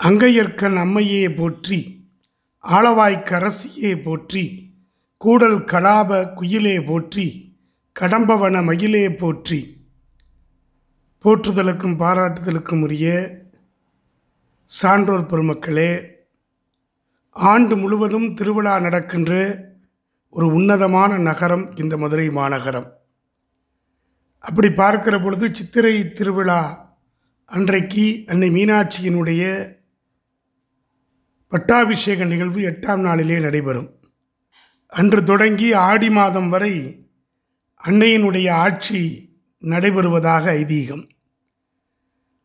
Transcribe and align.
அங்கையர்க்கன் 0.00 0.76
அம்மையே 0.76 1.34
போற்றி 1.34 2.08
ஆளவாய்க்கரசியே 2.64 4.02
போற்றி 4.02 4.44
கூடல் 5.16 5.64
கலாப 5.64 6.20
குயிலே 6.34 6.84
போற்றி 6.84 7.56
கடம்பவன 8.00 8.62
மயிலே 8.64 9.10
போற்றி. 9.10 9.88
போற்றுதலுக்கும் 11.24 11.96
பாராட்டுதலுக்கும் 11.98 12.82
உரிய 12.82 13.08
சான்றோர் 14.64 15.26
பெருமக்களே 15.26 15.90
ஆண்டு 17.32 17.76
முழுவதும் 17.76 18.34
திருவிழா 18.34 18.78
நடக்கின்ற 18.78 19.32
ஒரு 20.28 20.46
உன்னதமான 20.46 21.18
நகரம் 21.18 21.76
இந்த 21.76 21.96
மதுரை 21.96 22.30
மாநகரம். 22.30 22.88
அப்படி 24.38 24.70
பார்க்கிற 24.70 25.20
பொழுது 25.20 25.54
சித்திரை 25.54 26.12
திருவிழா 26.12 26.62
அன்றைக்கு 27.46 28.24
அன்னை 28.26 28.50
மீனாட்சியினுடைய 28.50 29.44
பட்டாபிஷேக 31.52 32.24
நிகழ்வு 32.24 32.60
எட்டாம் 32.60 33.00
நாளிலே 33.00 33.38
நடைபெறும். 33.38 33.88
அன்று 34.88 35.24
தொடங்கி 35.24 35.72
ஆடி 35.72 36.10
மாதம் 36.10 36.48
வரை 36.48 36.74
அன்னையினுடைய 37.84 38.50
ஆட்சி 38.50 39.00
நடைபெறுவதாக 39.62 40.44
ஐதீகம். 40.52 41.10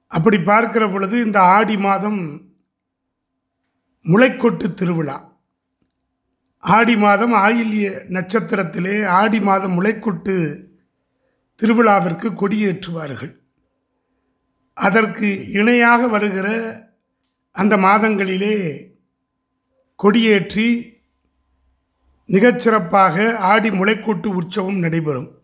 அப்படி 0.07 0.39
பார்க்கிற 0.39 0.89
பொழுது 0.89 1.21
இந்த 1.25 1.41
ஆடி 1.41 1.77
மாதம் 1.77 2.49
முளைக்கொட்டு 4.03 4.73
திருவிழா. 4.73 5.17
ஆடி 6.59 6.97
மாதம் 6.97 7.33
ஆயில்ய 7.33 7.91
நட்சத்திரத்திலே 8.09 9.05
ஆடி 9.05 9.41
மாதம் 9.41 9.81
முளைக்கொட்டு 9.81 10.65
திருவிழாவிற்கு 11.59 12.33
கொடியேற்றுவார்கள். 12.33 13.33
அதற்கு 14.73 15.51
இணையாக 15.51 16.07
வருகிற 16.07 16.47
அந்த 17.51 17.77
மாதங்களிலே 17.77 18.55
கொடியேற்றி 20.03 20.93
மிகச்சிறப்பாக 22.27 23.35
ஆடி 23.35 23.69
முளைக்கூட்டு 23.69 24.27
உற்சவம் 24.27 24.77
நடைபெறும். 24.77 25.41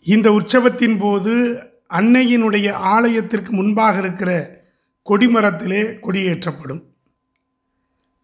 இந்த 0.00 0.30
உற்சவத்தின் 0.30 0.98
போது 0.98 1.62
அன்னையினுடைய 1.88 2.70
ஆலயத்திற்கு 2.72 3.52
முன்பாக 3.52 3.98
இருக்கிற 3.98 4.62
கொடிமரத்திலே 5.10 5.98
கொடியேற்றப்படும். 6.02 6.82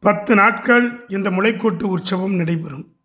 பத்து 0.00 0.34
நாட்கள் 0.34 1.04
இந்த 1.08 1.30
முளைக்கூட்டு 1.30 1.82
உற்சவம் 1.82 2.34
நடைபெறும். 2.34 2.96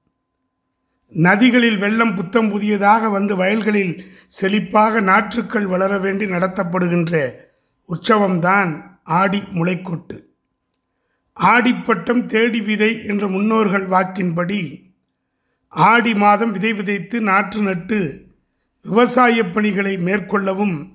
நதிகளில் 1.09 1.77
வெள்ளம் 1.77 2.15
புத்தம் 2.15 2.49
புதியதாக 2.49 3.09
வந்து 3.09 3.35
வயல்களில் 3.35 4.03
செழிப்பாக 4.41 5.01
நாற்றுக்கள் 5.01 5.65
வளர 5.65 5.97
வேண்டி 5.97 6.25
நடத்தப்படுகின்ற 6.25 7.33
உற்சவம்தான் 7.87 8.99
ஆடி 9.03 9.39
முளைக்கூட்டு. 9.39 10.23
ஆடிப்பட்டம் 11.39 12.25
தேடி 12.25 12.61
விதை 12.61 13.05
என்ற 13.05 13.27
முன்னோர்கள் 13.27 13.87
வாக்கின்படி 13.87 14.81
ஆடி 15.67 16.15
மாதம் 16.15 16.51
விதை 16.51 16.73
விதைத்து 16.73 17.21
நாற்று 17.21 17.61
நட்டு 17.61 18.25
விவசாயப் 18.83 19.53
பணிகளை 19.53 19.97
மேற்கொள்ளவும் 19.97 20.89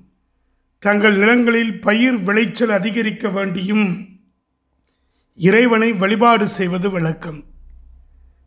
தங்கள் 0.79 1.17
நிலங்களில் 1.17 1.81
பயிர் 1.81 2.19
விளைச்சல் 2.19 2.71
அதிகரிக்க 2.71 3.29
வேண்டியும் 3.29 4.09
இறைவனை 5.35 5.93
வழிபாடு 5.93 6.47
செய்வது 6.47 6.91
விளக்கம். 6.91 7.45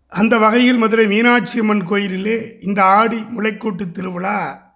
அந்த 0.08 0.38
வகையில் 0.38 0.78
மதுரை 0.78 1.08
மீனாட்சி 1.08 1.60
அம்மன் 1.60 1.88
கோயிலிலே 1.88 2.58
இந்த 2.62 2.84
ஆடி 2.84 3.18
முளைக்கூட்டு 3.18 3.92
திருவிழா 3.92 4.72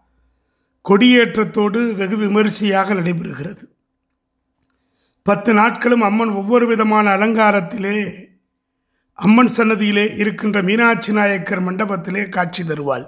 கொடியேற்றத்தோடு 0.90 1.96
வெகு 1.96 2.18
விமரிசையாக 2.18 2.94
நடைபெறுகிறது. 2.94 3.77
பத்து 5.28 5.54
நாட்களும் 5.54 6.02
அம்மன் 6.02 6.30
ஒவ்வொரு 6.30 6.68
விதமான 6.68 7.18
அலங்காரத்திலே 7.18 8.14
அம்மன் 9.14 9.50
சன்னதியிலே 9.58 10.18
இருக்கின்ற 10.18 10.62
மீனாட்சி 10.62 11.14
நாயக்கர் 11.14 11.64
மண்டபத்திலே 11.64 12.30
காட்சி 12.30 12.64
தருவாள். 12.66 13.06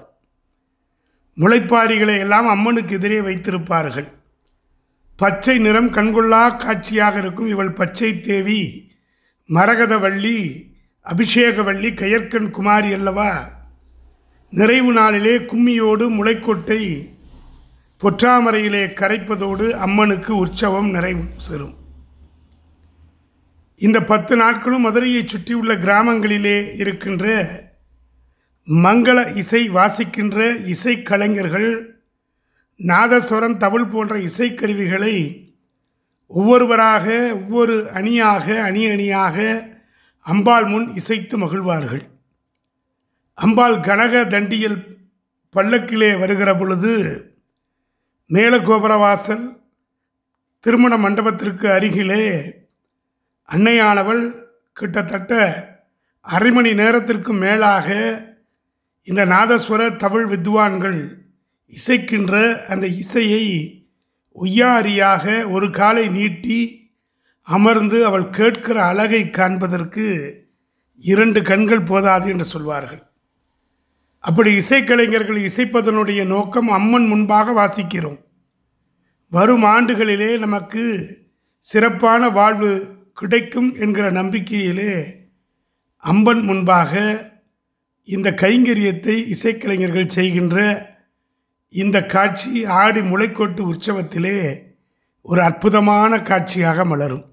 முளைப்பாரிகளை 1.38 2.19
எல்லாம் 2.19 2.47
அம்மனுக்கு 2.47 2.96
எதிரே 2.96 3.19
வைத்திருப்பார்கள். 3.19 4.07
பச்சை 5.16 5.57
நிறம் 5.57 5.90
கண்கொள்ளா 5.91 6.57
காட்சியாக 6.57 7.18
இருக்கும் 7.18 7.47
இவள் 7.47 7.72
பச்சை 7.72 8.19
தேவி 8.19 8.91
மரகதவள்ளி 9.50 10.38
அபிஷேகவள்ளி 11.06 11.91
கயற்கண் 12.01 12.50
குமாரி 12.50 12.94
அல்லவா? 12.94 13.31
நிறைவு 14.50 14.94
நாளிலே 14.94 15.38
கும்மியோடு 15.38 16.07
முளைக்கொட்டை 16.19 16.81
பொற்றாமரையிலே 18.03 18.86
கரைப்பதோடு 19.01 19.69
அம்மனுக்கு 19.69 20.36
உற்சவம் 20.36 20.90
நிறைவு 20.90 21.25
சேரும். 21.38 21.78
இந்த 23.79 24.01
பத்து 24.01 24.35
நாட்களும் 24.35 24.81
மதுரையை 24.81 25.23
சுற்றியுள்ள 25.25 25.75
கிராமங்களிலே 25.75 26.75
இருக்கின்ற 26.75 27.25
மங்கள 28.67 29.35
இசை 29.35 29.69
வாசிக்கின்ற 29.69 30.38
இசைக்கலைஞர்கள் 30.73 31.97
நாதஸ்வரம் 32.79 33.57
தவில் 33.57 33.89
போன்ற 33.89 34.18
இசைக்கருவிகளை 34.19 35.16
ஒவ்வொருவராக 36.28 37.31
ஒவ்வொரு 37.34 37.89
அணியாக 37.91 38.63
அணி 38.63 38.85
அணியாக 38.85 39.38
அம்பாள் 40.19 40.66
முன் 40.66 40.94
இசைத்து 40.94 41.38
மகிழ்வார்கள். 41.38 42.03
அம்பாள் 43.34 43.79
கனக 43.79 44.25
தண்டியல் 44.25 44.78
பல்லக்கிலே 45.56 46.19
வருகிற 46.19 46.56
பொழுது 46.56 46.94
மேலகோபுரவாசல் 48.29 49.45
திருமண 50.59 50.97
மண்டபத்திற்கு 50.97 51.68
அருகிலே 51.72 52.23
அன்னையானவள் 53.54 54.32
கிட்டத்தட்ட 54.74 55.34
அரை 56.22 56.52
மணி 56.52 56.74
நேரத்திற்கு 56.74 57.34
மேலாக 57.34 57.88
இந்த 59.04 59.26
நாதஸ்வர 59.26 59.96
தமிழ் 59.96 60.28
வித்வான்கள் 60.34 61.00
இசைக்கின்ற 61.68 62.66
அந்த 62.66 62.88
இசையை 62.88 63.44
ஒய்யாரியாக 64.32 65.50
ஒரு 65.50 65.70
காலை 65.70 66.10
நீட்டி 66.10 66.60
அமர்ந்து 67.42 68.06
அவள் 68.06 68.30
கேட்கிற 68.30 68.84
அழகை 68.84 69.30
காண்பதற்கு 69.30 70.06
இரண்டு 70.98 71.42
கண்கள் 71.42 71.81
போதாது 71.81 72.30
என்று 72.30 72.44
சொல்வார்கள். 72.44 73.12
அப்படி 74.20 74.58
இசைக்கலைஞர்கள் 74.58 75.50
இசைப்பதனுடைய 75.50 76.26
நோக்கம் 76.26 76.70
அம்மன் 76.70 77.08
முன்பாக 77.08 77.52
வாசிக்கிறோம். 77.52 78.20
வரும் 79.30 79.64
ஆண்டுகளிலே 79.64 80.40
நமக்கு 80.40 80.84
சிறப்பான 81.58 82.30
வாழ்வு 82.30 82.98
கிடைக்கும் 83.19 83.75
என்கிற 83.75 84.12
நம்பிக்கையிலே 84.12 85.22
அம்பன் 86.03 86.41
முன்பாக 86.41 86.91
இந்த 88.03 88.31
கைங்கரியத்தை 88.31 89.16
இசைக்கலைஞர்கள் 89.28 90.07
செய்கின்ற 90.07 90.57
இந்த 91.72 92.06
காட்சி 92.06 92.66
ஆடி 92.66 93.02
முளைக்கோட்டு 93.02 93.74
உற்சவத்திலே 93.74 94.68
ஒரு 95.22 95.41
அற்புதமான 95.41 96.22
காட்சியாக 96.22 96.85
மலரும். 96.85 97.25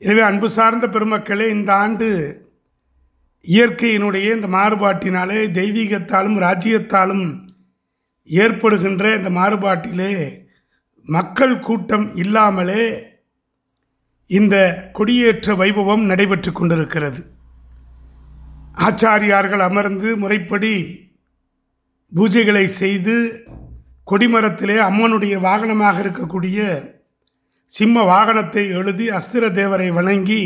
எனவே 0.00 0.20
அன்பு 0.20 0.48
சார்ந்த 0.48 0.88
பெருமக்களே 0.88 1.48
இந்த 1.48 1.74
ஆண்டு 1.74 2.08
இயற்கையினுடைய 3.44 4.34
இந்த 4.34 4.48
மாறுபாட்டினாலே 4.48 5.50
தெய்வீகத்தாலும் 5.50 6.38
ராஜ்யத்தாலும் 6.38 7.26
ஏற்படுகின்ற 8.26 9.16
இந்த 9.16 9.30
மாறுபாட்டிலே 9.30 10.40
மக்கள் 11.02 11.60
கூட்டம் 11.60 12.14
இல்லாமலே 12.14 13.07
இந்த 14.30 14.56
கொடியேற்ற 14.92 15.54
வைபவம் 15.56 16.04
நடைபெற்று 16.10 16.52
கொண்டிருக்கிறது. 16.52 17.20
ஆச்சாரியார்கள் 18.86 19.62
அமர்ந்து 19.68 20.16
முறைப்படி 20.16 20.74
பூஜைகளை 22.12 22.64
செய்து 22.64 23.14
கொடிமரத்திலே 24.10 24.76
அம்மனுடைய 24.88 25.34
வாகனமாக 25.38 25.96
இருக்கக்கூடிய 26.04 26.58
சிம்ம 27.72 28.02
வாகனத்தை 28.02 28.64
எழுதி 28.68 29.06
அஸ்திர 29.10 29.44
தேவரை 29.58 29.88
வணங்கி 29.92 30.42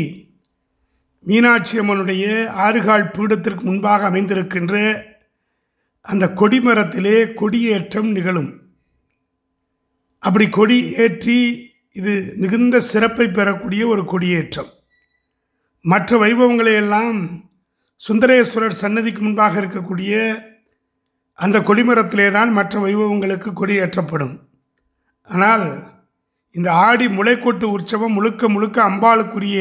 மீனாட்சி 1.25 1.75
அம்மனுடைய 1.79 2.25
ஆறுகால் 2.65 3.11
பீடத்திற்கு 3.11 3.63
முன்பாக 3.63 4.09
அமைந்திருக்கின்ற 4.09 4.75
அந்த 6.01 6.25
கொடிமரத்திலே 6.39 7.17
கொடியேற்றம் 7.33 8.09
நிகழும். 8.11 8.51
அப்படி 10.23 10.49
கொடி 10.49 10.79
ஏற்றி 10.93 11.37
இது 11.99 12.13
மிகுந்த 12.37 12.79
சிறப்பை 12.79 13.25
பெறக்கூடிய 13.27 13.87
ஒரு 13.87 14.03
கொடியேற்றம். 14.05 14.71
மற்ற 15.81 16.17
வைபவங்களை 16.23 16.73
எல்லாம் 16.73 17.19
சுந்தரேஸ்வரர் 18.07 18.81
சன்னதிக்கு 18.81 19.21
முன்பாக 19.21 19.61
இருக்கக்கூடிய 19.61 20.13
அந்த 21.37 21.59
கொடிமரத்திலே 21.59 22.31
தான் 22.31 22.51
மற்ற 22.51 22.79
வைபவங்களுக்கு 22.79 23.49
கொடியேற்றப்படும். 23.53 24.35
ஆனால் 25.27 25.65
இந்த 26.51 26.69
ஆடி 26.87 27.05
முளைக்கொட்டு 27.07 27.65
உற்சவம் 27.75 28.15
முழுக்க 28.17 28.49
முழுக்க 28.49 28.77
அம்பாளுக்குரிய 28.89 29.59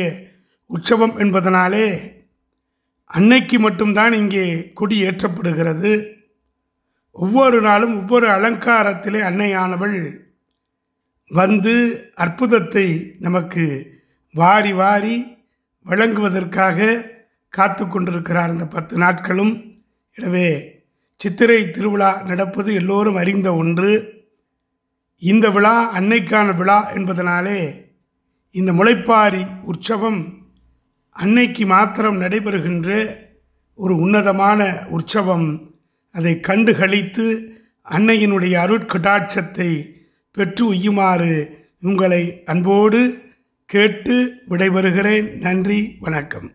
உற்சவம் 0.71 1.15
என்பதனாலே 1.19 1.87
அன்னைக்கு 3.11 3.57
மட்டும்தான் 3.59 4.13
இங்கே 4.13 4.45
கொடி 4.73 4.97
ஏற்றப்படுகிறது. 5.07 5.93
ஒவ்வொரு 7.17 7.61
நாளும் 7.61 7.95
ஒவ்வொரு 8.01 8.27
அலங்காரத்திலே 8.31 9.21
அன்னையானவள் 9.31 9.97
வந்து 11.41 11.75
அற்புதத்தை 12.15 12.87
நமக்கு 13.19 13.65
வாரி 14.35 14.73
வாரி 14.73 15.17
வழங்குவதற்காக 15.87 16.89
காத்து 17.53 17.85
கொண்டிருக்கிறார் 17.85 18.53
இந்த 18.55 18.67
பத்து 18.67 18.95
நாட்களும். 18.99 19.55
எனவே 20.13 20.49
சித்திரை 21.21 21.59
திருவிழா 21.71 22.11
நடப்பது 22.31 22.71
எல்லோரும் 22.81 23.19
அறிந்த 23.23 23.49
ஒன்று. 23.55 23.93
இந்த 25.19 25.47
விழா 25.51 25.77
அன்னைக்கான 25.99 26.49
விழா 26.61 26.79
என்பதனாலே 26.97 27.61
இந்த 28.53 28.71
முளைப்பாரி 28.73 29.45
உற்சவம் 29.71 30.21
அன்னைக்கு 31.17 31.65
மாத்திரம் 31.67 32.21
நடைபெறுகின்ற 32.21 32.91
ஒரு 33.79 33.95
உன்னதமான 33.97 34.61
உற்சவம். 34.97 35.49
அதை 36.15 36.35
கண்டு 36.41 36.73
கழித்து 36.81 37.27
அன்னையினுடைய 37.87 38.55
அருட்கடாட்சத்தை 38.65 39.71
பெற்று 40.33 40.73
உய்யுமாறு 40.73 41.49
உங்களை 41.81 42.43
அன்போடு 42.45 43.23
கேட்டு 43.67 44.35
விடைபெறுகிறேன். 44.49 45.39
நன்றி 45.39 45.97
வணக்கம். 46.01 46.53